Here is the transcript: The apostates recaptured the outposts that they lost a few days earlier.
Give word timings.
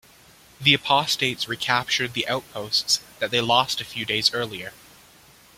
The 0.59 0.73
apostates 0.73 1.47
recaptured 1.47 2.13
the 2.13 2.27
outposts 2.27 3.01
that 3.19 3.29
they 3.29 3.39
lost 3.39 3.81
a 3.81 3.85
few 3.85 4.03
days 4.03 4.33
earlier. 4.33 4.73